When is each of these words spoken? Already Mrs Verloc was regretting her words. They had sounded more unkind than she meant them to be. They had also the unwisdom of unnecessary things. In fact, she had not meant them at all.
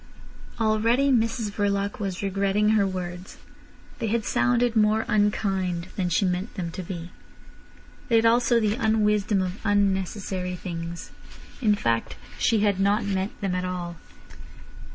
Already 0.59 1.11
Mrs 1.11 1.51
Verloc 1.51 1.99
was 1.99 2.23
regretting 2.23 2.69
her 2.69 2.87
words. 2.87 3.37
They 3.99 4.07
had 4.07 4.25
sounded 4.25 4.75
more 4.75 5.05
unkind 5.07 5.89
than 5.95 6.09
she 6.09 6.25
meant 6.25 6.55
them 6.55 6.71
to 6.71 6.81
be. 6.81 7.11
They 8.09 8.15
had 8.15 8.25
also 8.25 8.59
the 8.59 8.73
unwisdom 8.73 9.43
of 9.43 9.59
unnecessary 9.63 10.55
things. 10.55 11.11
In 11.61 11.75
fact, 11.75 12.15
she 12.39 12.61
had 12.61 12.79
not 12.79 13.05
meant 13.05 13.39
them 13.41 13.53
at 13.53 13.63
all. 13.63 13.95